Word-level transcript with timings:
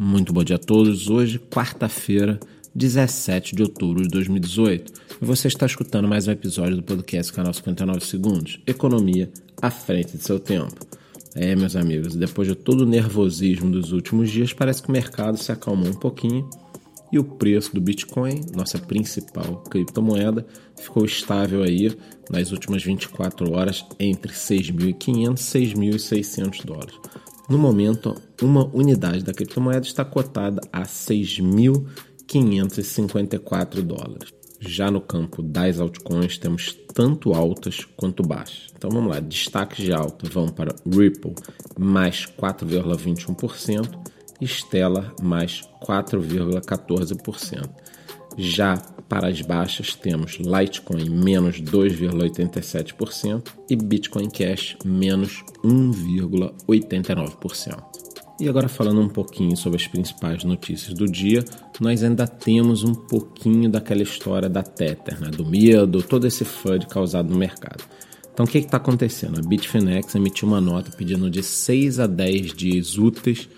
Muito 0.00 0.32
bom 0.32 0.44
dia 0.44 0.54
a 0.54 0.60
todos. 0.60 1.10
Hoje, 1.10 1.40
quarta-feira, 1.40 2.38
17 2.72 3.56
de 3.56 3.64
outubro 3.64 4.04
de 4.04 4.08
2018. 4.10 4.92
E 5.20 5.24
você 5.24 5.48
está 5.48 5.66
escutando 5.66 6.06
mais 6.06 6.28
um 6.28 6.30
episódio 6.30 6.76
do 6.76 6.84
podcast 6.84 7.32
Canal 7.32 7.52
59 7.52 8.06
Segundos 8.06 8.60
Economia 8.64 9.28
à 9.60 9.72
frente 9.72 10.16
de 10.16 10.22
seu 10.22 10.38
tempo. 10.38 10.86
É, 11.34 11.56
meus 11.56 11.74
amigos, 11.74 12.14
depois 12.14 12.46
de 12.46 12.54
todo 12.54 12.82
o 12.82 12.86
nervosismo 12.86 13.72
dos 13.72 13.90
últimos 13.90 14.30
dias, 14.30 14.52
parece 14.52 14.80
que 14.80 14.88
o 14.88 14.92
mercado 14.92 15.36
se 15.36 15.50
acalmou 15.50 15.88
um 15.88 15.96
pouquinho 15.96 16.48
e 17.10 17.18
o 17.18 17.24
preço 17.24 17.74
do 17.74 17.80
Bitcoin, 17.80 18.42
nossa 18.54 18.78
principal 18.78 19.64
criptomoeda, 19.68 20.46
ficou 20.76 21.04
estável 21.04 21.64
aí 21.64 21.92
nas 22.30 22.52
últimas 22.52 22.84
24 22.84 23.50
horas 23.52 23.84
entre 23.98 24.32
6.500 24.32 25.56
e 25.56 25.74
6.600 25.74 26.64
dólares. 26.64 26.94
No 27.48 27.56
momento, 27.56 28.14
uma 28.42 28.66
unidade 28.74 29.22
da 29.24 29.32
criptomoeda 29.32 29.86
está 29.86 30.04
cotada 30.04 30.60
a 30.70 30.82
6.554 30.82 33.80
dólares. 33.80 34.34
Já 34.60 34.90
no 34.90 35.00
campo 35.00 35.42
das 35.42 35.80
altcoins, 35.80 36.36
temos 36.36 36.76
tanto 36.92 37.32
altas 37.32 37.86
quanto 37.96 38.22
baixas. 38.22 38.66
Então 38.76 38.90
vamos 38.90 39.10
lá, 39.10 39.18
destaques 39.20 39.82
de 39.84 39.92
alta 39.92 40.28
vão 40.28 40.48
para 40.48 40.74
Ripple, 40.84 41.34
mais 41.78 42.26
4,21%, 42.26 43.88
e 44.40 44.46
Stellar, 44.46 45.12
mais 45.22 45.62
4,14%. 45.82 47.68
Já 48.36 48.74
para 49.08 49.28
as 49.28 49.40
baixas, 49.40 49.94
temos 49.94 50.38
Litecoin 50.38 51.08
menos 51.08 51.60
2,87% 51.60 53.42
e 53.70 53.76
Bitcoin 53.76 54.28
Cash 54.28 54.76
menos 54.84 55.44
1,89%. 55.64 57.82
E 58.40 58.48
agora 58.48 58.68
falando 58.68 59.00
um 59.00 59.08
pouquinho 59.08 59.56
sobre 59.56 59.80
as 59.80 59.88
principais 59.88 60.44
notícias 60.44 60.94
do 60.94 61.06
dia, 61.06 61.44
nós 61.80 62.04
ainda 62.04 62.26
temos 62.26 62.84
um 62.84 62.94
pouquinho 62.94 63.68
daquela 63.68 64.02
história 64.02 64.48
da 64.48 64.62
Tether, 64.62 65.20
né? 65.20 65.28
do 65.28 65.44
medo, 65.44 66.02
todo 66.02 66.26
esse 66.26 66.44
FUD 66.44 66.86
causado 66.86 67.30
no 67.30 67.36
mercado. 67.36 67.82
Então 68.32 68.46
o 68.46 68.48
que 68.48 68.58
está 68.58 68.76
acontecendo? 68.76 69.40
A 69.40 69.42
Bitfinex 69.42 70.14
emitiu 70.14 70.46
uma 70.46 70.60
nota 70.60 70.92
pedindo 70.96 71.28
de 71.28 71.42
6 71.42 71.98
a 71.98 72.06
10 72.06 72.54
dias 72.54 72.96
úteis 72.96 73.48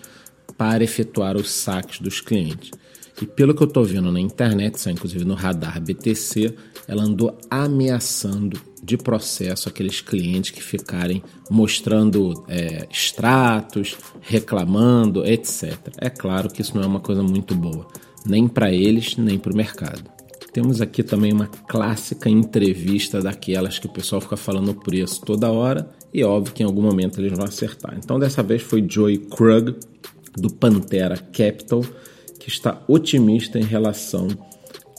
para 0.57 0.83
efetuar 0.83 1.37
os 1.37 1.51
saques 1.51 1.99
dos 1.99 2.19
clientes. 2.19 2.71
E 3.19 3.25
pelo 3.25 3.53
que 3.53 3.63
eu 3.63 3.67
estou 3.67 3.83
vendo 3.83 4.11
na 4.11 4.19
internet, 4.19 4.75
isso 4.75 4.89
é 4.89 4.91
inclusive 4.91 5.25
no 5.25 5.33
radar 5.33 5.81
BTC, 5.81 6.53
ela 6.87 7.03
andou 7.03 7.37
ameaçando 7.49 8.59
de 8.83 8.97
processo 8.97 9.69
aqueles 9.69 10.01
clientes 10.01 10.51
que 10.51 10.61
ficarem 10.61 11.21
mostrando 11.49 12.43
é, 12.47 12.87
extratos, 12.89 13.95
reclamando, 14.21 15.25
etc. 15.25 15.77
É 15.97 16.09
claro 16.09 16.49
que 16.49 16.61
isso 16.61 16.75
não 16.75 16.83
é 16.83 16.87
uma 16.87 16.99
coisa 16.99 17.21
muito 17.21 17.53
boa, 17.53 17.87
nem 18.25 18.47
para 18.47 18.71
eles, 18.71 19.15
nem 19.17 19.37
para 19.37 19.53
o 19.53 19.55
mercado. 19.55 20.09
Temos 20.51 20.81
aqui 20.81 21.01
também 21.01 21.31
uma 21.31 21.47
clássica 21.47 22.29
entrevista 22.29 23.21
daquelas 23.21 23.79
que 23.79 23.85
o 23.85 23.89
pessoal 23.89 24.19
fica 24.19 24.35
falando 24.35 24.71
o 24.71 24.75
preço 24.75 25.21
toda 25.21 25.49
hora 25.49 25.89
e 26.13 26.23
óbvio 26.25 26.53
que 26.53 26.61
em 26.61 26.65
algum 26.65 26.81
momento 26.81 27.21
eles 27.21 27.31
vão 27.31 27.45
acertar. 27.45 27.95
Então 27.97 28.19
dessa 28.19 28.43
vez 28.43 28.61
foi 28.61 28.85
Joey 28.85 29.17
Krug 29.17 29.75
do 30.35 30.51
Pantera 30.51 31.17
Capital 31.17 31.85
que 32.41 32.49
está 32.49 32.81
otimista 32.87 33.59
em 33.59 33.63
relação 33.63 34.27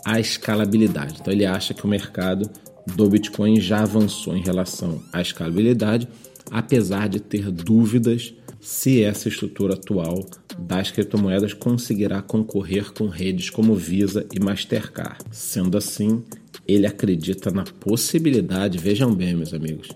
à 0.04 0.20
escalabilidade. 0.20 1.18
Então 1.20 1.32
ele 1.32 1.44
acha 1.44 1.74
que 1.74 1.84
o 1.84 1.88
mercado 1.88 2.48
do 2.94 3.08
Bitcoin 3.08 3.60
já 3.60 3.82
avançou 3.82 4.36
em 4.36 4.42
relação 4.42 5.02
à 5.12 5.20
escalabilidade, 5.20 6.06
apesar 6.52 7.08
de 7.08 7.18
ter 7.18 7.50
dúvidas 7.50 8.32
se 8.60 9.02
essa 9.02 9.28
estrutura 9.28 9.74
atual 9.74 10.24
das 10.56 10.92
criptomoedas 10.92 11.52
conseguirá 11.52 12.22
concorrer 12.22 12.92
com 12.92 13.08
redes 13.08 13.50
como 13.50 13.74
Visa 13.74 14.24
e 14.32 14.38
Mastercard. 14.38 15.18
Sendo 15.32 15.76
assim, 15.76 16.22
ele 16.66 16.86
acredita 16.86 17.50
na 17.50 17.64
possibilidade, 17.64 18.78
vejam 18.78 19.12
bem, 19.12 19.34
meus 19.34 19.52
amigos, 19.52 19.88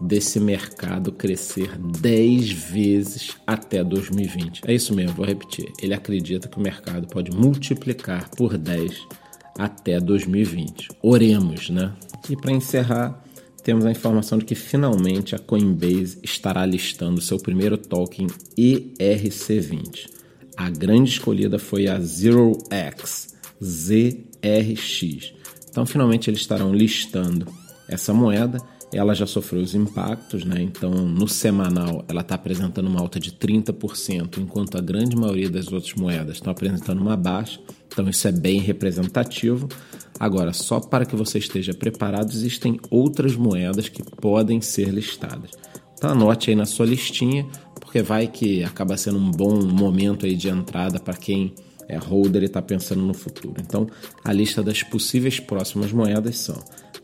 desse 0.00 0.40
mercado 0.40 1.12
crescer 1.12 1.76
10 1.78 2.50
vezes 2.50 3.36
até 3.46 3.84
2020. 3.84 4.62
É 4.66 4.72
isso 4.72 4.94
mesmo, 4.94 5.14
vou 5.14 5.26
repetir. 5.26 5.70
Ele 5.80 5.92
acredita 5.92 6.48
que 6.48 6.58
o 6.58 6.62
mercado 6.62 7.06
pode 7.06 7.30
multiplicar 7.30 8.30
por 8.30 8.56
10 8.56 9.06
até 9.58 10.00
2020. 10.00 10.88
Oremos, 11.02 11.68
né? 11.68 11.92
E 12.28 12.36
para 12.36 12.52
encerrar, 12.52 13.22
temos 13.62 13.84
a 13.84 13.90
informação 13.90 14.38
de 14.38 14.44
que 14.44 14.54
finalmente 14.54 15.34
a 15.34 15.38
Coinbase 15.38 16.18
estará 16.22 16.64
listando 16.64 17.20
seu 17.20 17.38
primeiro 17.38 17.76
token 17.76 18.26
ERC20. 18.58 20.08
A 20.56 20.70
grande 20.70 21.10
escolhida 21.10 21.58
foi 21.58 21.88
a 21.88 22.00
ZeroX, 22.00 23.34
ZRX. 23.62 25.34
Então, 25.68 25.84
finalmente 25.86 26.30
eles 26.30 26.40
estarão 26.40 26.72
listando 26.72 27.46
essa 27.88 28.14
moeda 28.14 28.58
ela 28.92 29.14
já 29.14 29.26
sofreu 29.26 29.62
os 29.62 29.74
impactos, 29.74 30.44
né? 30.44 30.60
então 30.60 30.90
no 30.90 31.28
semanal 31.28 32.04
ela 32.08 32.20
está 32.20 32.34
apresentando 32.34 32.88
uma 32.88 33.00
alta 33.00 33.20
de 33.20 33.32
30%, 33.32 34.38
enquanto 34.38 34.76
a 34.76 34.80
grande 34.80 35.16
maioria 35.16 35.48
das 35.48 35.70
outras 35.72 35.94
moedas 35.94 36.36
estão 36.36 36.50
apresentando 36.50 37.00
uma 37.00 37.16
baixa, 37.16 37.60
então 37.86 38.08
isso 38.08 38.26
é 38.26 38.32
bem 38.32 38.60
representativo. 38.60 39.68
Agora, 40.18 40.52
só 40.52 40.80
para 40.80 41.06
que 41.06 41.16
você 41.16 41.38
esteja 41.38 41.72
preparado, 41.72 42.30
existem 42.30 42.78
outras 42.90 43.34
moedas 43.36 43.88
que 43.88 44.02
podem 44.02 44.60
ser 44.60 44.88
listadas. 44.88 45.50
Então 45.94 46.10
anote 46.10 46.50
aí 46.50 46.56
na 46.56 46.66
sua 46.66 46.86
listinha, 46.86 47.46
porque 47.80 48.02
vai 48.02 48.26
que 48.26 48.62
acaba 48.62 48.96
sendo 48.96 49.18
um 49.18 49.30
bom 49.30 49.62
momento 49.64 50.26
aí 50.26 50.34
de 50.34 50.48
entrada 50.48 50.98
para 51.00 51.14
quem 51.14 51.54
é 51.90 51.96
holder 51.96 52.42
e 52.42 52.46
está 52.46 52.62
pensando 52.62 53.02
no 53.02 53.12
futuro. 53.12 53.54
Então, 53.60 53.88
a 54.24 54.32
lista 54.32 54.62
das 54.62 54.82
possíveis 54.82 55.40
próximas 55.40 55.92
moedas 55.92 56.38
são 56.38 56.56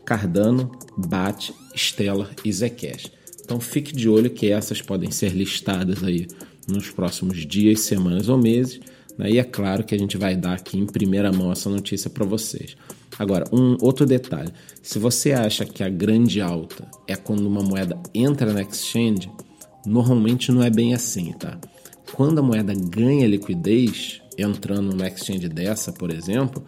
Cardano, 0.07 0.71
BAT, 0.95 1.51
Stellar 1.75 2.31
e 2.45 2.53
Zcash. 2.53 3.11
Então 3.43 3.59
fique 3.59 3.93
de 3.93 4.07
olho 4.07 4.29
que 4.29 4.49
essas 4.49 4.81
podem 4.81 5.11
ser 5.11 5.33
listadas 5.33 6.01
aí 6.01 6.27
nos 6.65 6.89
próximos 6.89 7.45
dias, 7.45 7.81
semanas 7.81 8.29
ou 8.29 8.37
meses. 8.37 8.79
Né? 9.17 9.31
E 9.31 9.37
é 9.37 9.43
claro 9.43 9.83
que 9.83 9.93
a 9.93 9.97
gente 9.97 10.15
vai 10.15 10.33
dar 10.33 10.53
aqui 10.53 10.77
em 10.77 10.85
primeira 10.85 11.29
mão 11.29 11.51
essa 11.51 11.69
notícia 11.69 12.09
para 12.09 12.25
vocês. 12.25 12.77
Agora, 13.19 13.43
um 13.51 13.75
outro 13.81 14.05
detalhe: 14.05 14.49
se 14.81 14.97
você 14.97 15.33
acha 15.33 15.65
que 15.65 15.83
a 15.83 15.89
grande 15.89 16.39
alta 16.39 16.87
é 17.05 17.17
quando 17.17 17.45
uma 17.45 17.61
moeda 17.61 17.99
entra 18.15 18.53
na 18.53 18.61
exchange, 18.61 19.29
normalmente 19.85 20.53
não 20.53 20.63
é 20.63 20.69
bem 20.69 20.93
assim, 20.93 21.33
tá? 21.33 21.59
Quando 22.13 22.39
a 22.39 22.41
moeda 22.41 22.73
ganha 22.73 23.27
liquidez, 23.27 24.21
entrando 24.37 24.93
numa 24.93 25.07
exchange 25.07 25.49
dessa, 25.49 25.91
por 25.91 26.13
exemplo, 26.13 26.63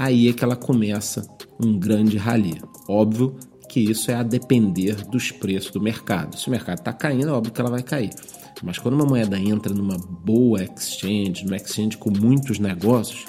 aí 0.00 0.28
é 0.28 0.32
que 0.32 0.42
ela 0.42 0.56
começa 0.56 1.28
um 1.62 1.78
grande 1.78 2.16
rally. 2.16 2.58
Óbvio 2.88 3.36
que 3.68 3.78
isso 3.80 4.10
é 4.10 4.14
a 4.14 4.22
depender 4.22 4.94
dos 5.04 5.30
preços 5.30 5.70
do 5.70 5.80
mercado. 5.80 6.38
Se 6.38 6.48
o 6.48 6.50
mercado 6.50 6.78
está 6.78 6.90
caindo, 6.90 7.28
é 7.28 7.32
óbvio 7.32 7.52
que 7.52 7.60
ela 7.60 7.68
vai 7.68 7.82
cair. 7.82 8.08
Mas 8.62 8.78
quando 8.78 8.94
uma 8.94 9.04
moeda 9.04 9.38
entra 9.38 9.74
numa 9.74 9.98
boa 9.98 10.64
exchange, 10.64 11.44
numa 11.44 11.56
exchange 11.56 11.98
com 11.98 12.10
muitos 12.10 12.58
negócios, 12.58 13.26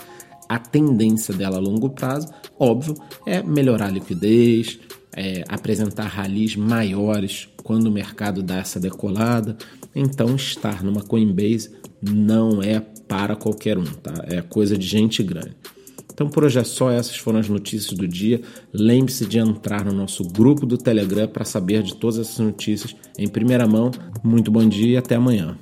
a 0.48 0.58
tendência 0.58 1.34
dela 1.34 1.58
a 1.58 1.60
longo 1.60 1.90
prazo, 1.90 2.30
óbvio, 2.58 2.96
é 3.26 3.44
melhorar 3.44 3.88
a 3.88 3.92
liquidez, 3.92 4.80
é 5.14 5.44
apresentar 5.50 6.06
ralis 6.06 6.56
maiores 6.56 7.50
quando 7.64 7.88
o 7.88 7.92
mercado 7.92 8.42
dá 8.42 8.58
essa 8.58 8.80
decolada. 8.80 9.58
Então, 9.94 10.38
estar 10.38 10.82
numa 10.84 11.02
Coinbase 11.02 11.70
não 12.02 12.64
é 12.64 12.80
para 12.80 13.36
qualquer 13.36 13.78
um, 13.78 13.84
tá? 13.84 14.14
É 14.30 14.42
coisa 14.42 14.78
de 14.78 14.88
gente 14.88 15.22
grande. 15.22 15.54
Então 16.22 16.30
por 16.30 16.44
hoje 16.44 16.60
é 16.60 16.64
só, 16.64 16.92
essas 16.92 17.18
foram 17.18 17.40
as 17.40 17.50
notícias 17.50 17.98
do 17.98 18.08
dia. 18.08 18.42
Lembre-se 18.72 19.26
de 19.26 19.40
entrar 19.40 19.84
no 19.84 19.92
nosso 19.92 20.24
grupo 20.24 20.68
do 20.68 20.78
Telegram 20.78 21.28
para 21.28 21.44
saber 21.44 21.82
de 21.82 21.96
todas 21.96 22.20
essas 22.20 22.38
notícias 22.38 22.96
em 23.18 23.28
primeira 23.28 23.68
mão. 23.68 23.90
Muito 24.24 24.52
bom 24.52 24.64
dia 24.70 24.92
e 24.92 24.98
até 24.98 25.16
amanhã. 25.16 25.58